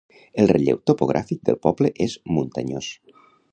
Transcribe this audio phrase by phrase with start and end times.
[0.43, 2.91] El relleu topogràfic del poble és muntanyós.